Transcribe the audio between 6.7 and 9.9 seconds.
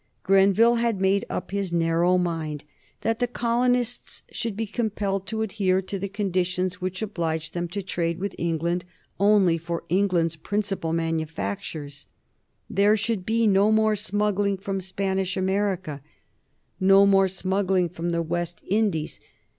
which obliged them to trade with England only for